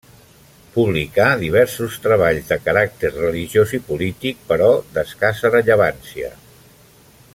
Publicà 0.75 1.25
diversos 1.41 1.97
treballs 2.05 2.49
de 2.53 2.57
caràcter 2.69 3.11
religiós 3.19 3.75
i 3.79 3.81
polític, 3.91 4.41
però 4.53 4.71
d'escassa 4.97 5.53
rellevància. 5.57 6.33